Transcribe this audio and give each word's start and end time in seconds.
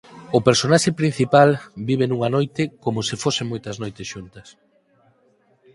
O 0.37 0.39
personaxe 0.47 0.91
principal 1.01 1.49
vive 1.89 2.05
nunha 2.07 2.29
noite 2.35 2.63
"como 2.83 2.99
se 3.07 3.15
fosen 3.23 3.49
moitas 3.51 3.75
noites 3.83 4.07
xuntas". 4.13 4.47